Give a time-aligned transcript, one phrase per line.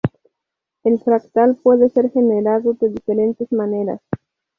[0.83, 4.01] El fractal puede ser generado de diferentes maneras.